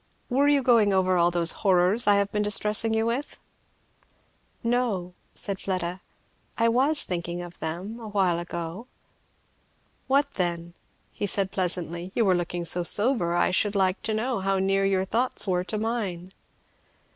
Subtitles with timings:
[0.31, 3.37] "Were you going over all those horrors I have been distressing you with?"
[4.63, 6.01] "No," said Fleda;
[6.57, 8.87] "I was thinking of them, awhile ago."
[10.07, 10.73] "What then?"
[11.23, 12.11] said he pleasantly.
[12.15, 15.63] "You were looking so sober I should like to know how near your thoughts were
[15.65, 16.33] to mine."